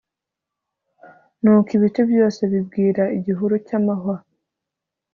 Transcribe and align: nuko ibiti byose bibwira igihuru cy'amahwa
nuko 1.41 1.69
ibiti 1.77 2.01
byose 2.11 2.41
bibwira 2.51 3.03
igihuru 3.17 3.53
cy'amahwa 3.67 4.15